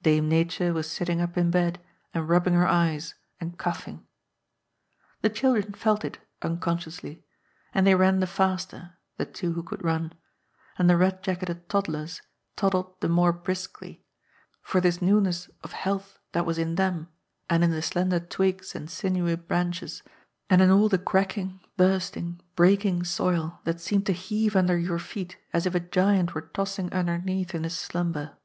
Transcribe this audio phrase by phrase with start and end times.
[0.00, 1.80] Dame Nature was sitting up in bed
[2.14, 4.06] and rubbing her eyes, and coughing.
[5.22, 7.24] The children felt it, unconsciously.
[7.74, 10.12] And they ran the faster— ^the two who could run—
[10.78, 12.22] and the red jacketed toddlers
[12.54, 14.06] toddled the more briskly—
[14.64, 15.90] ^for this newness of // 326 GOD'S POOL.
[15.90, 17.08] health that was in them,
[17.50, 20.04] and in the slender twigs and sinewy branches,
[20.48, 25.38] and in all the cracking, bursting, breaking soil that seemed to heave nnder your feet,
[25.52, 28.36] as if a giant were tossing underneath in his slumber.